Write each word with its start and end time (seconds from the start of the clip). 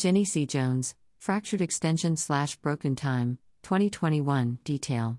Jennie 0.00 0.24
C. 0.24 0.46
Jones, 0.46 0.94
Fractured 1.18 1.60
Extension 1.60 2.16
slash 2.16 2.56
Broken 2.56 2.96
Time, 2.96 3.36
2021, 3.64 4.58
detail. 4.64 5.18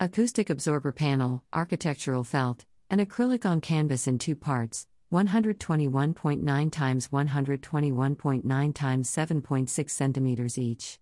Acoustic 0.00 0.48
absorber 0.48 0.92
panel, 0.92 1.44
architectural 1.52 2.24
felt, 2.24 2.64
and 2.88 3.02
acrylic 3.02 3.44
on 3.44 3.60
canvas 3.60 4.06
in 4.06 4.16
two 4.16 4.34
parts, 4.34 4.86
121.9 5.12 6.72
times 6.72 7.08
121.9 7.08 8.74
times 8.74 9.10
7.6 9.10 9.90
centimeters 9.90 10.56
each. 10.56 10.98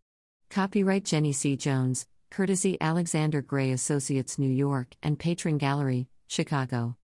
Copyright 0.50 1.04
Jennie 1.04 1.32
C. 1.32 1.57
Jones, 1.57 2.09
courtesy 2.29 2.77
Alexander 2.80 3.41
Gray 3.41 3.70
Associates 3.70 4.36
New 4.36 4.50
York 4.50 4.96
and 5.00 5.16
Patron 5.16 5.59
Gallery, 5.59 6.09
Chicago. 6.27 6.96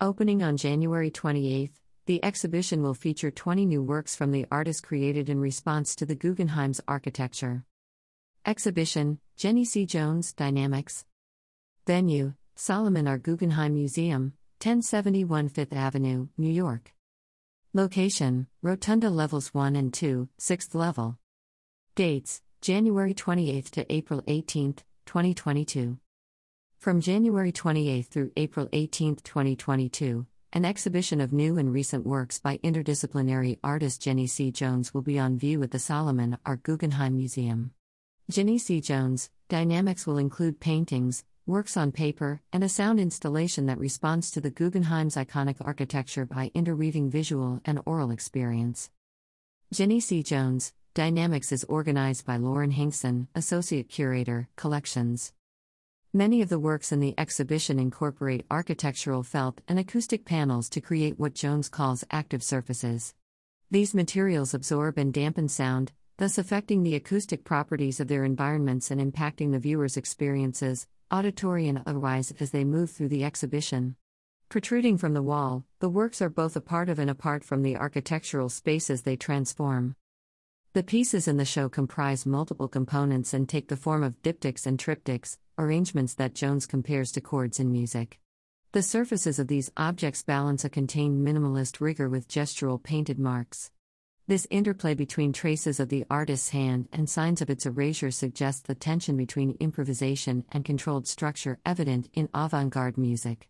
Opening 0.00 0.42
on 0.42 0.56
January 0.56 1.12
28, 1.12 1.70
the 2.06 2.24
exhibition 2.24 2.84
will 2.84 2.94
feature 2.94 3.32
20 3.32 3.66
new 3.66 3.82
works 3.82 4.14
from 4.14 4.30
the 4.30 4.46
artist 4.48 4.84
created 4.84 5.28
in 5.28 5.40
response 5.40 5.96
to 5.96 6.06
the 6.06 6.14
Guggenheim's 6.14 6.80
architecture. 6.86 7.64
Exhibition 8.46 9.18
Jennie 9.36 9.64
C. 9.64 9.86
Jones 9.86 10.32
Dynamics. 10.32 11.04
Venue 11.84 12.34
Solomon 12.54 13.08
R. 13.08 13.18
Guggenheim 13.18 13.74
Museum, 13.74 14.34
1071 14.62 15.48
Fifth 15.48 15.72
Avenue, 15.72 16.28
New 16.38 16.50
York. 16.50 16.94
Location 17.74 18.46
Rotunda 18.62 19.10
Levels 19.10 19.52
1 19.52 19.74
and 19.74 19.92
2, 19.92 20.28
6th 20.38 20.74
level. 20.76 21.18
Dates 21.96 22.40
January 22.60 23.14
28 23.14 23.64
to 23.66 23.92
April 23.92 24.22
18, 24.28 24.74
2022. 25.06 25.98
From 26.78 27.00
January 27.00 27.50
28 27.50 28.06
through 28.06 28.30
April 28.36 28.68
18, 28.72 29.16
2022, 29.16 30.26
an 30.56 30.64
exhibition 30.64 31.20
of 31.20 31.34
new 31.34 31.58
and 31.58 31.70
recent 31.70 32.06
works 32.06 32.38
by 32.38 32.56
interdisciplinary 32.64 33.58
artist 33.62 34.00
Jennie 34.00 34.26
C. 34.26 34.50
Jones 34.50 34.94
will 34.94 35.02
be 35.02 35.18
on 35.18 35.36
view 35.36 35.62
at 35.62 35.70
the 35.70 35.78
Solomon 35.78 36.38
R. 36.46 36.56
Guggenheim 36.56 37.14
Museum. 37.14 37.72
Jennie 38.30 38.56
C. 38.56 38.80
Jones, 38.80 39.28
Dynamics 39.50 40.06
will 40.06 40.16
include 40.16 40.58
paintings, 40.58 41.24
works 41.44 41.76
on 41.76 41.92
paper, 41.92 42.40
and 42.54 42.64
a 42.64 42.70
sound 42.70 42.98
installation 42.98 43.66
that 43.66 43.76
responds 43.76 44.30
to 44.30 44.40
the 44.40 44.50
Guggenheim's 44.50 45.16
iconic 45.16 45.56
architecture 45.60 46.24
by 46.24 46.50
interweaving 46.54 47.10
visual 47.10 47.60
and 47.66 47.78
aural 47.84 48.10
experience. 48.10 48.88
Jennie 49.74 50.00
C. 50.00 50.22
Jones, 50.22 50.72
Dynamics 50.94 51.52
is 51.52 51.64
organized 51.64 52.24
by 52.24 52.38
Lauren 52.38 52.70
Hinkson, 52.70 53.28
Associate 53.34 53.86
Curator, 53.86 54.48
Collections. 54.56 55.34
Many 56.16 56.40
of 56.40 56.48
the 56.48 56.58
works 56.58 56.92
in 56.92 57.00
the 57.00 57.14
exhibition 57.18 57.78
incorporate 57.78 58.46
architectural 58.50 59.22
felt 59.22 59.60
and 59.68 59.78
acoustic 59.78 60.24
panels 60.24 60.70
to 60.70 60.80
create 60.80 61.18
what 61.18 61.34
Jones 61.34 61.68
calls 61.68 62.06
active 62.10 62.42
surfaces. 62.42 63.12
These 63.70 63.94
materials 63.94 64.54
absorb 64.54 64.96
and 64.96 65.12
dampen 65.12 65.50
sound, 65.50 65.92
thus 66.16 66.38
affecting 66.38 66.82
the 66.82 66.94
acoustic 66.94 67.44
properties 67.44 68.00
of 68.00 68.08
their 68.08 68.24
environments 68.24 68.90
and 68.90 68.98
impacting 68.98 69.52
the 69.52 69.58
viewer's 69.58 69.98
experiences, 69.98 70.86
auditory 71.10 71.68
and 71.68 71.82
otherwise, 71.84 72.32
as 72.40 72.50
they 72.50 72.64
move 72.64 72.90
through 72.90 73.08
the 73.08 73.22
exhibition. 73.22 73.94
Protruding 74.48 74.96
from 74.96 75.12
the 75.12 75.22
wall, 75.22 75.66
the 75.80 75.90
works 75.90 76.22
are 76.22 76.30
both 76.30 76.56
a 76.56 76.62
part 76.62 76.88
of 76.88 76.98
and 76.98 77.10
apart 77.10 77.44
from 77.44 77.62
the 77.62 77.76
architectural 77.76 78.48
spaces 78.48 79.02
they 79.02 79.16
transform. 79.16 79.94
The 80.76 80.82
pieces 80.82 81.26
in 81.26 81.38
the 81.38 81.46
show 81.46 81.70
comprise 81.70 82.26
multiple 82.26 82.68
components 82.68 83.32
and 83.32 83.48
take 83.48 83.68
the 83.68 83.78
form 83.78 84.02
of 84.02 84.20
diptychs 84.20 84.66
and 84.66 84.78
triptychs, 84.78 85.38
arrangements 85.56 86.12
that 86.12 86.34
Jones 86.34 86.66
compares 86.66 87.10
to 87.12 87.22
chords 87.22 87.58
in 87.58 87.72
music. 87.72 88.20
The 88.72 88.82
surfaces 88.82 89.38
of 89.38 89.48
these 89.48 89.72
objects 89.78 90.22
balance 90.22 90.66
a 90.66 90.68
contained 90.68 91.26
minimalist 91.26 91.80
rigor 91.80 92.10
with 92.10 92.28
gestural 92.28 92.82
painted 92.82 93.18
marks. 93.18 93.70
This 94.26 94.46
interplay 94.50 94.92
between 94.92 95.32
traces 95.32 95.80
of 95.80 95.88
the 95.88 96.04
artist's 96.10 96.50
hand 96.50 96.90
and 96.92 97.08
signs 97.08 97.40
of 97.40 97.48
its 97.48 97.64
erasure 97.64 98.10
suggests 98.10 98.60
the 98.60 98.74
tension 98.74 99.16
between 99.16 99.56
improvisation 99.58 100.44
and 100.52 100.62
controlled 100.62 101.08
structure 101.08 101.58
evident 101.64 102.10
in 102.12 102.28
avant 102.34 102.68
garde 102.68 102.98
music. 102.98 103.48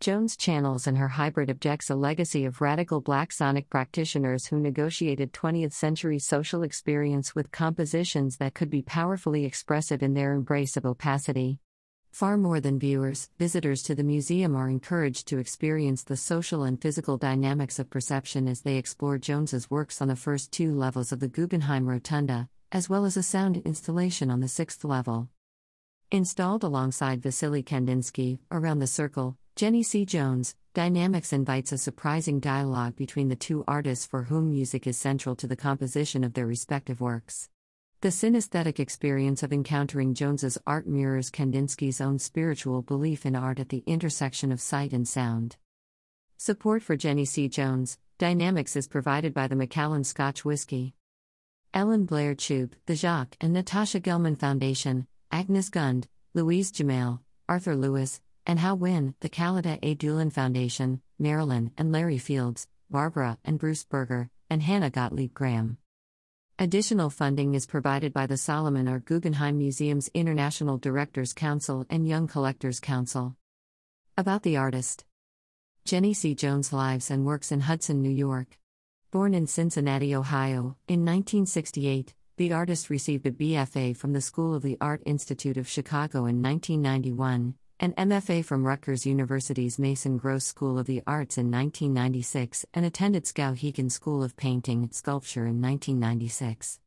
Jones 0.00 0.36
channels 0.36 0.86
and 0.86 0.98
her 0.98 1.08
hybrid 1.08 1.50
objects 1.50 1.88
a 1.88 1.94
legacy 1.94 2.44
of 2.44 2.60
radical 2.60 3.00
black 3.00 3.32
sonic 3.32 3.70
practitioners 3.70 4.46
who 4.46 4.58
negotiated 4.58 5.32
20th 5.32 5.72
century 5.72 6.18
social 6.18 6.62
experience 6.62 7.34
with 7.34 7.50
compositions 7.50 8.36
that 8.36 8.54
could 8.54 8.68
be 8.68 8.82
powerfully 8.82 9.44
expressive 9.44 10.02
in 10.02 10.14
their 10.14 10.34
embrace 10.34 10.76
of 10.76 10.84
opacity. 10.84 11.58
Far 12.12 12.36
more 12.36 12.60
than 12.60 12.78
viewers, 12.78 13.28
visitors 13.38 13.82
to 13.82 13.94
the 13.94 14.04
museum 14.04 14.54
are 14.54 14.68
encouraged 14.68 15.26
to 15.28 15.38
experience 15.38 16.04
the 16.04 16.16
social 16.16 16.62
and 16.62 16.80
physical 16.80 17.16
dynamics 17.16 17.78
of 17.78 17.90
perception 17.90 18.46
as 18.46 18.60
they 18.60 18.76
explore 18.76 19.18
Jones's 19.18 19.70
works 19.70 20.00
on 20.00 20.08
the 20.08 20.14
first 20.14 20.52
two 20.52 20.74
levels 20.74 21.10
of 21.10 21.18
the 21.18 21.28
Guggenheim 21.28 21.88
Rotunda, 21.88 22.48
as 22.70 22.88
well 22.88 23.04
as 23.04 23.16
a 23.16 23.22
sound 23.22 23.56
installation 23.64 24.30
on 24.30 24.40
the 24.40 24.48
sixth 24.48 24.84
level. 24.84 25.28
Installed 26.12 26.62
alongside 26.62 27.20
Vasily 27.22 27.64
Kandinsky, 27.64 28.38
around 28.52 28.78
the 28.78 28.86
circle, 28.86 29.36
Jennie 29.56 29.84
C. 29.84 30.04
Jones, 30.04 30.56
Dynamics 30.74 31.32
invites 31.32 31.70
a 31.70 31.78
surprising 31.78 32.40
dialogue 32.40 32.96
between 32.96 33.28
the 33.28 33.36
two 33.36 33.62
artists 33.68 34.04
for 34.04 34.24
whom 34.24 34.50
music 34.50 34.84
is 34.84 34.96
central 34.96 35.36
to 35.36 35.46
the 35.46 35.54
composition 35.54 36.24
of 36.24 36.34
their 36.34 36.44
respective 36.44 37.00
works. 37.00 37.48
The 38.00 38.08
synesthetic 38.08 38.80
experience 38.80 39.44
of 39.44 39.52
encountering 39.52 40.14
Jones's 40.14 40.58
art 40.66 40.88
mirrors 40.88 41.30
Kandinsky's 41.30 42.00
own 42.00 42.18
spiritual 42.18 42.82
belief 42.82 43.24
in 43.24 43.36
art 43.36 43.60
at 43.60 43.68
the 43.68 43.84
intersection 43.86 44.50
of 44.50 44.60
sight 44.60 44.92
and 44.92 45.06
sound. 45.06 45.56
Support 46.36 46.82
for 46.82 46.96
Jennie 46.96 47.24
C. 47.24 47.48
Jones, 47.48 47.96
Dynamics 48.18 48.74
is 48.74 48.88
provided 48.88 49.32
by 49.32 49.46
the 49.46 49.54
Macallan 49.54 50.02
Scotch 50.02 50.44
Whisky. 50.44 50.94
Ellen 51.72 52.06
Blair 52.06 52.34
Chube, 52.34 52.72
the 52.86 52.96
Jacques 52.96 53.36
and 53.40 53.52
Natasha 53.52 54.00
Gelman 54.00 54.36
Foundation, 54.36 55.06
Agnes 55.30 55.68
Gund, 55.68 56.08
Louise 56.34 56.72
Jamail, 56.72 57.20
Arthur 57.48 57.76
Lewis, 57.76 58.20
and 58.46 58.58
Hau 58.58 58.76
Nguyen, 58.76 59.14
the 59.20 59.28
Khalida 59.28 59.78
A. 59.82 59.94
Doolin 59.94 60.30
Foundation, 60.30 61.00
Marilyn 61.18 61.70
and 61.78 61.92
Larry 61.92 62.18
Fields, 62.18 62.68
Barbara 62.90 63.38
and 63.44 63.58
Bruce 63.58 63.84
Berger, 63.84 64.30
and 64.50 64.62
Hannah 64.62 64.90
Gottlieb 64.90 65.32
Graham. 65.32 65.78
Additional 66.58 67.10
funding 67.10 67.54
is 67.54 67.66
provided 67.66 68.12
by 68.12 68.26
the 68.26 68.36
Solomon 68.36 68.86
R. 68.86 69.00
Guggenheim 69.00 69.58
Museum's 69.58 70.10
International 70.14 70.78
Directors 70.78 71.32
Council 71.32 71.84
and 71.90 72.06
Young 72.06 72.28
Collectors 72.28 72.78
Council. 72.78 73.36
About 74.16 74.42
the 74.42 74.56
artist 74.56 75.04
Jennie 75.84 76.14
C. 76.14 76.34
Jones 76.34 76.72
lives 76.72 77.10
and 77.10 77.26
works 77.26 77.50
in 77.50 77.62
Hudson, 77.62 78.00
New 78.00 78.10
York. 78.10 78.58
Born 79.10 79.34
in 79.34 79.46
Cincinnati, 79.46 80.14
Ohio, 80.14 80.76
in 80.88 81.04
1968, 81.04 82.14
the 82.36 82.52
artist 82.52 82.88
received 82.90 83.26
a 83.26 83.32
BFA 83.32 83.96
from 83.96 84.12
the 84.12 84.20
School 84.20 84.54
of 84.54 84.62
the 84.62 84.78
Art 84.80 85.02
Institute 85.04 85.56
of 85.56 85.68
Chicago 85.68 86.26
in 86.26 86.42
1991 86.42 87.54
an 87.80 87.92
MFA 87.94 88.44
from 88.44 88.64
Rutgers 88.64 89.04
University's 89.04 89.78
Mason 89.78 90.16
Gross 90.16 90.44
School 90.44 90.78
of 90.78 90.86
the 90.86 91.02
Arts 91.06 91.36
in 91.36 91.50
1996, 91.50 92.64
and 92.72 92.86
attended 92.86 93.24
Skowhegan 93.24 93.90
School 93.90 94.22
of 94.22 94.36
Painting 94.36 94.84
and 94.84 94.94
Sculpture 94.94 95.46
in 95.46 95.60
1996. 95.60 96.78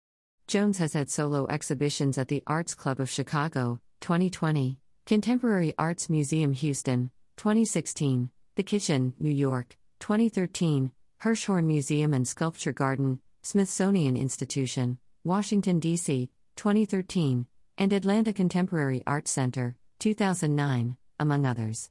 Jones 0.47 0.77
has 0.77 0.93
had 0.93 1.09
solo 1.09 1.45
exhibitions 1.47 2.17
at 2.17 2.29
the 2.29 2.41
Arts 2.47 2.73
Club 2.73 3.01
of 3.01 3.09
Chicago, 3.09 3.81
2020, 3.99 4.79
Contemporary 5.05 5.73
Arts 5.77 6.09
Museum 6.09 6.53
Houston, 6.53 7.11
2016, 7.35 8.29
The 8.55 8.63
Kitchen, 8.63 9.13
New 9.19 9.29
York, 9.29 9.77
2013, 9.99 10.91
Hirshhorn 11.21 11.65
Museum 11.65 12.13
and 12.13 12.25
Sculpture 12.25 12.71
Garden, 12.71 13.19
Smithsonian 13.41 14.15
Institution, 14.15 14.99
Washington, 15.25 15.79
D.C., 15.79 16.29
2013, 16.55 17.45
and 17.77 17.91
Atlanta 17.91 18.31
Contemporary 18.31 19.03
Art 19.05 19.27
Center, 19.27 19.75
2009, 19.99 20.95
among 21.19 21.45
others. 21.45 21.89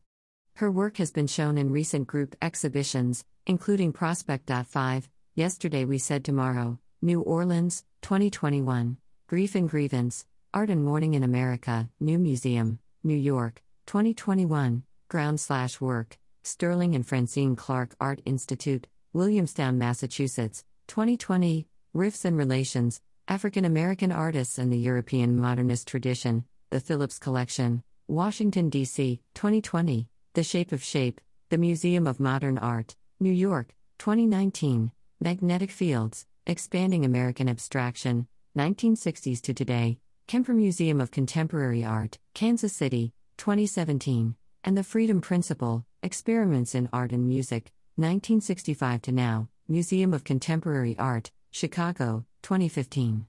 Her 0.54 0.70
work 0.70 0.98
has 0.98 1.10
been 1.10 1.26
shown 1.26 1.58
in 1.58 1.72
recent 1.72 2.06
group 2.06 2.36
exhibitions, 2.40 3.24
including 3.46 3.92
Prospect. 3.92 4.48
5, 4.48 5.08
Yesterday 5.34 5.84
We 5.84 5.98
Said 5.98 6.24
Tomorrow, 6.24 6.78
New 7.02 7.20
Orleans, 7.20 7.84
2021, 8.02 8.96
Grief 9.26 9.54
and 9.56 9.68
Grievance, 9.68 10.24
Art 10.54 10.70
and 10.70 10.84
Mourning 10.84 11.14
in 11.14 11.24
America, 11.24 11.88
New 11.98 12.18
Museum, 12.18 12.78
New 13.02 13.16
York, 13.16 13.60
2021, 13.86 14.84
Ground 15.08 15.40
Slash 15.40 15.80
Work, 15.80 16.16
Sterling 16.44 16.94
and 16.94 17.04
Francine 17.04 17.56
Clark 17.56 17.96
Art 18.00 18.22
Institute, 18.24 18.86
Williamstown, 19.12 19.78
Massachusetts, 19.78 20.64
2020, 20.86 21.66
Riffs 21.94 22.24
and 22.24 22.38
Relations, 22.38 23.00
African 23.26 23.64
American 23.64 24.12
Artists 24.12 24.58
and 24.58 24.72
the 24.72 24.78
European 24.78 25.40
Modernist 25.40 25.88
Tradition, 25.88 26.44
The 26.70 26.80
Phillips 26.80 27.18
Collection, 27.18 27.82
Washington, 28.08 28.70
D.C., 28.70 29.20
2020, 29.34 30.08
The 30.34 30.44
Shape 30.44 30.70
of 30.70 30.80
Shape, 30.80 31.20
The 31.48 31.58
Museum 31.58 32.06
of 32.06 32.20
Modern 32.20 32.56
Art, 32.56 32.94
New 33.18 33.32
York, 33.32 33.74
2019, 33.98 34.92
Magnetic 35.20 35.72
Fields, 35.72 36.24
Expanding 36.46 37.04
American 37.04 37.48
Abstraction, 37.48 38.28
1960s 38.56 39.40
to 39.40 39.52
Today, 39.52 39.98
Kemper 40.28 40.54
Museum 40.54 41.00
of 41.00 41.10
Contemporary 41.10 41.84
Art, 41.84 42.18
Kansas 42.32 42.72
City, 42.72 43.12
2017, 43.38 44.36
and 44.62 44.78
The 44.78 44.84
Freedom 44.84 45.20
Principle, 45.20 45.84
Experiments 46.00 46.76
in 46.76 46.88
Art 46.92 47.10
and 47.10 47.26
Music, 47.26 47.72
1965 47.96 49.02
to 49.02 49.10
Now, 49.10 49.48
Museum 49.66 50.14
of 50.14 50.22
Contemporary 50.22 50.96
Art, 50.96 51.32
Chicago, 51.50 52.24
2015. 52.42 53.26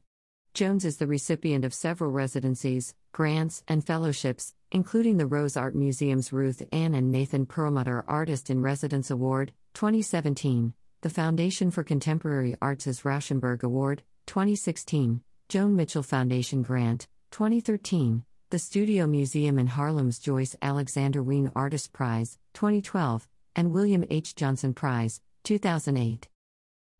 Jones 0.53 0.85
is 0.85 0.97
the 0.97 1.07
recipient 1.07 1.65
of 1.65 1.73
several 1.73 2.11
residencies, 2.11 2.93
grants, 3.11 3.63
and 3.67 3.85
fellowships, 3.85 4.53
including 4.71 5.17
the 5.17 5.25
Rose 5.25 5.55
Art 5.55 5.75
Museum's 5.75 6.33
Ruth 6.33 6.61
Ann 6.71 6.93
and 6.93 7.11
Nathan 7.11 7.45
Perlmutter 7.45 8.03
Artist 8.07 8.49
in 8.49 8.61
Residence 8.61 9.09
Award, 9.09 9.53
2017, 9.73 10.73
the 11.01 11.09
Foundation 11.09 11.71
for 11.71 11.83
Contemporary 11.83 12.55
Arts' 12.61 13.01
Rauschenberg 13.03 13.63
Award, 13.63 14.03
2016, 14.25 15.21
Joan 15.47 15.75
Mitchell 15.75 16.03
Foundation 16.03 16.63
Grant, 16.63 17.07
2013, 17.31 18.23
the 18.49 18.59
Studio 18.59 19.07
Museum 19.07 19.59
in 19.59 19.67
Harlem's 19.67 20.19
Joyce 20.19 20.55
Alexander 20.61 21.23
Wein 21.23 21.51
Artist 21.55 21.93
Prize, 21.93 22.37
2012, 22.53 23.27
and 23.55 23.71
William 23.71 24.05
H. 24.09 24.35
Johnson 24.35 24.73
Prize, 24.73 25.21
2008. 25.43 26.27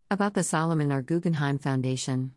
About 0.10 0.34
the 0.34 0.44
Solomon 0.44 0.92
R. 0.92 1.02
Guggenheim 1.02 1.58
Foundation. 1.58 2.32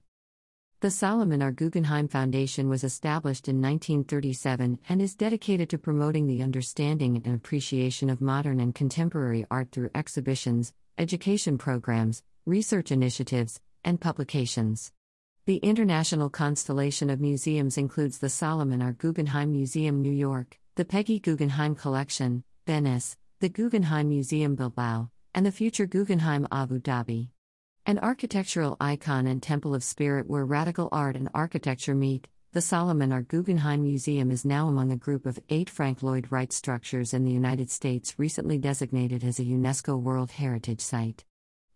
The 0.80 0.90
Solomon 0.90 1.42
R. 1.42 1.52
Guggenheim 1.52 2.08
Foundation 2.08 2.70
was 2.70 2.84
established 2.84 3.48
in 3.48 3.56
1937 3.56 4.78
and 4.88 5.02
is 5.02 5.14
dedicated 5.14 5.68
to 5.68 5.76
promoting 5.76 6.26
the 6.26 6.42
understanding 6.42 7.20
and 7.22 7.34
appreciation 7.34 8.08
of 8.08 8.22
modern 8.22 8.60
and 8.60 8.74
contemporary 8.74 9.44
art 9.50 9.72
through 9.72 9.90
exhibitions, 9.94 10.72
education 10.96 11.58
programs, 11.58 12.22
research 12.46 12.90
initiatives, 12.90 13.60
and 13.84 14.00
publications. 14.00 14.90
The 15.44 15.58
international 15.58 16.30
constellation 16.30 17.10
of 17.10 17.20
museums 17.20 17.76
includes 17.76 18.16
the 18.16 18.30
Solomon 18.30 18.80
R. 18.80 18.92
Guggenheim 18.92 19.52
Museum, 19.52 20.00
New 20.00 20.10
York, 20.10 20.58
the 20.76 20.86
Peggy 20.86 21.20
Guggenheim 21.20 21.74
Collection, 21.74 22.42
Venice, 22.66 23.18
the 23.40 23.50
Guggenheim 23.50 24.08
Museum 24.08 24.54
Bilbao, 24.54 25.10
and 25.34 25.44
the 25.44 25.52
future 25.52 25.84
Guggenheim 25.84 26.48
Abu 26.50 26.80
Dhabi. 26.80 27.28
An 27.90 27.98
architectural 27.98 28.76
icon 28.80 29.26
and 29.26 29.42
temple 29.42 29.74
of 29.74 29.82
spirit 29.82 30.30
where 30.30 30.44
radical 30.44 30.88
art 30.92 31.16
and 31.16 31.28
architecture 31.34 31.92
meet, 31.92 32.28
the 32.52 32.60
Solomon 32.60 33.10
R. 33.10 33.22
Guggenheim 33.22 33.82
Museum 33.82 34.30
is 34.30 34.44
now 34.44 34.68
among 34.68 34.92
a 34.92 34.96
group 34.96 35.26
of 35.26 35.40
eight 35.48 35.68
Frank 35.68 36.00
Lloyd 36.00 36.30
Wright 36.30 36.52
structures 36.52 37.12
in 37.12 37.24
the 37.24 37.32
United 37.32 37.68
States 37.68 38.14
recently 38.16 38.58
designated 38.58 39.24
as 39.24 39.40
a 39.40 39.44
UNESCO 39.44 40.00
World 40.00 40.30
Heritage 40.30 40.80
Site. 40.80 41.24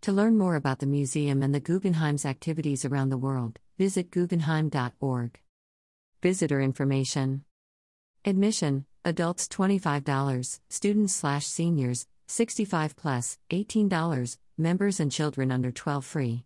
To 0.03 0.13
learn 0.13 0.39
more 0.39 0.55
about 0.55 0.79
the 0.79 0.87
museum 0.87 1.43
and 1.43 1.53
the 1.53 1.59
Guggenheim's 1.59 2.25
activities 2.25 2.85
around 2.85 3.09
the 3.09 3.19
world, 3.19 3.59
visit 3.77 4.13
guggenheim.org. 4.13 5.41
Visitor 6.23 6.61
information 6.61 7.43
Admission 8.25 8.87
Adults 9.05 9.49
$25, 9.49 10.61
students 10.69 11.13
slash 11.13 11.45
seniors, 11.45 12.07
65 12.29 12.95
plus, 12.95 13.37
$18, 13.51 14.37
members 14.56 15.01
and 15.01 15.11
children 15.11 15.51
under 15.51 15.73
12 15.73 16.05
free. 16.05 16.45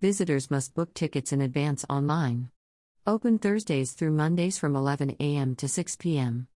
Visitors 0.00 0.50
must 0.50 0.74
book 0.74 0.92
tickets 0.92 1.32
in 1.32 1.40
advance 1.40 1.84
online. 1.88 2.50
Open 3.06 3.38
Thursdays 3.38 3.92
through 3.92 4.10
Mondays 4.10 4.58
from 4.58 4.76
11 4.76 5.16
a.m. 5.20 5.54
to 5.56 5.68
6 5.68 5.96
p.m. 5.96 6.48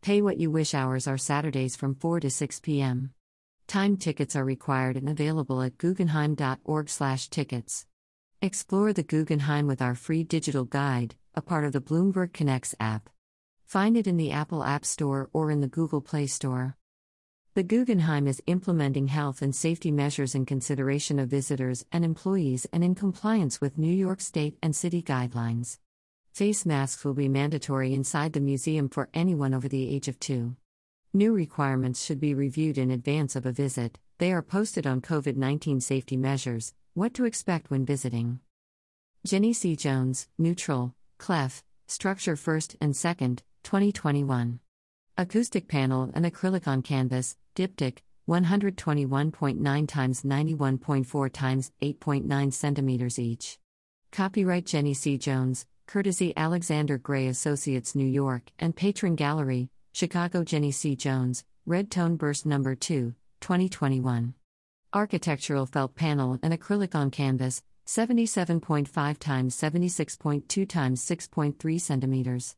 Pay 0.00 0.22
what 0.22 0.38
you 0.38 0.50
wish 0.50 0.72
hours 0.72 1.06
are 1.06 1.18
Saturdays 1.18 1.76
from 1.76 1.94
4 1.94 2.20
to 2.20 2.30
6 2.30 2.60
p.m. 2.60 3.12
Time 3.66 3.96
tickets 3.96 4.36
are 4.36 4.44
required 4.44 4.96
and 4.96 5.08
available 5.08 5.60
at 5.60 5.78
guggenheim.org/tickets. 5.78 7.86
Explore 8.40 8.92
the 8.92 9.02
Guggenheim 9.02 9.66
with 9.66 9.82
our 9.82 9.94
free 9.94 10.22
digital 10.22 10.64
guide, 10.64 11.16
a 11.34 11.42
part 11.42 11.64
of 11.64 11.72
the 11.72 11.80
Bloomberg 11.80 12.32
Connects 12.32 12.74
app. 12.78 13.10
Find 13.64 13.96
it 13.96 14.06
in 14.06 14.16
the 14.16 14.30
Apple 14.30 14.62
App 14.62 14.84
Store 14.84 15.28
or 15.32 15.50
in 15.50 15.60
the 15.60 15.68
Google 15.68 16.00
Play 16.00 16.28
Store. 16.28 16.76
The 17.56 17.62
Guggenheim 17.62 18.26
is 18.26 18.42
implementing 18.46 19.06
health 19.06 19.40
and 19.40 19.56
safety 19.56 19.90
measures 19.90 20.34
in 20.34 20.44
consideration 20.44 21.18
of 21.18 21.30
visitors 21.30 21.86
and 21.90 22.04
employees 22.04 22.66
and 22.70 22.84
in 22.84 22.94
compliance 22.94 23.62
with 23.62 23.78
New 23.78 23.94
York 23.94 24.20
State 24.20 24.58
and 24.62 24.76
city 24.76 25.02
guidelines. 25.02 25.78
Face 26.34 26.66
masks 26.66 27.02
will 27.02 27.14
be 27.14 27.30
mandatory 27.30 27.94
inside 27.94 28.34
the 28.34 28.40
museum 28.40 28.90
for 28.90 29.08
anyone 29.14 29.54
over 29.54 29.68
the 29.68 29.88
age 29.88 30.06
of 30.06 30.20
two. 30.20 30.54
New 31.14 31.32
requirements 31.32 32.04
should 32.04 32.20
be 32.20 32.34
reviewed 32.34 32.76
in 32.76 32.90
advance 32.90 33.34
of 33.34 33.46
a 33.46 33.52
visit. 33.52 33.98
They 34.18 34.32
are 34.32 34.42
posted 34.42 34.86
on 34.86 35.00
COVID 35.00 35.36
19 35.38 35.80
safety 35.80 36.18
measures, 36.18 36.74
what 36.92 37.14
to 37.14 37.24
expect 37.24 37.70
when 37.70 37.86
visiting. 37.86 38.40
Jennie 39.24 39.54
C. 39.54 39.76
Jones, 39.76 40.28
Neutral, 40.36 40.94
Clef, 41.16 41.64
Structure 41.86 42.36
First 42.36 42.76
and 42.82 42.94
Second, 42.94 43.42
2021. 43.62 44.60
Acoustic 45.16 45.68
panel 45.68 46.10
and 46.12 46.26
acrylic 46.26 46.68
on 46.68 46.82
canvas, 46.82 47.38
diptych, 47.56 47.98
121.9 48.28 49.88
times 49.88 50.22
91.4 50.22 51.32
times 51.32 51.72
8.9 51.82 52.52
centimeters 52.52 53.18
each. 53.18 53.58
Copyright 54.12 54.66
Jennie 54.66 54.94
C. 54.94 55.18
Jones, 55.18 55.66
courtesy 55.86 56.32
Alexander 56.36 56.98
Gray 56.98 57.26
Associates 57.26 57.94
New 57.94 58.06
York 58.06 58.52
and 58.58 58.76
Patron 58.76 59.16
Gallery, 59.16 59.70
Chicago 59.92 60.44
Jennie 60.44 60.72
C. 60.72 60.94
Jones, 60.94 61.44
Red 61.64 61.90
Tone 61.90 62.16
Burst 62.16 62.46
Number 62.46 62.74
2, 62.74 63.14
2021. 63.40 64.34
Architectural 64.92 65.66
felt 65.66 65.94
panel 65.94 66.38
and 66.42 66.52
acrylic 66.52 66.94
on 66.94 67.10
canvas, 67.10 67.62
77.5 67.86 69.18
times 69.18 69.56
76.2 69.56 70.68
times 70.68 71.04
6.3 71.04 71.80
centimeters. 71.80 72.56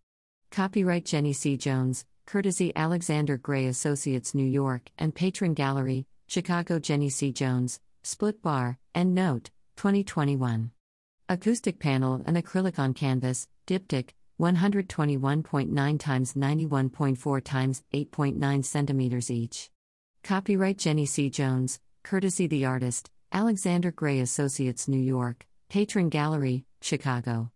Copyright 0.50 1.04
Jennie 1.04 1.32
C. 1.32 1.56
Jones, 1.56 2.04
courtesy 2.28 2.70
Alexander 2.76 3.38
Gray 3.38 3.64
Associates 3.64 4.34
New 4.34 4.44
York 4.44 4.90
and 4.98 5.14
Patron 5.14 5.54
Gallery, 5.54 6.06
Chicago 6.26 6.78
Jennie 6.78 7.08
C. 7.08 7.32
Jones, 7.32 7.80
Split 8.02 8.42
Bar, 8.42 8.78
and 8.94 9.14
Note, 9.14 9.48
2021. 9.76 10.70
Acoustic 11.30 11.78
panel 11.78 12.22
and 12.26 12.36
acrylic 12.36 12.78
on 12.78 12.92
canvas, 12.92 13.48
diptych, 13.66 14.10
121.9 14.38 15.98
times 15.98 16.34
91.4 16.34 17.44
times 17.44 17.82
8.9 17.94 18.64
centimeters 18.64 19.30
each. 19.30 19.70
Copyright 20.22 20.76
Jennie 20.76 21.06
C. 21.06 21.30
Jones, 21.30 21.80
courtesy 22.04 22.46
the 22.46 22.66
artist, 22.66 23.10
Alexander 23.32 23.90
Gray 23.90 24.20
Associates 24.20 24.86
New 24.86 25.00
York, 25.00 25.46
Patron 25.70 26.10
Gallery, 26.10 26.66
Chicago. 26.82 27.50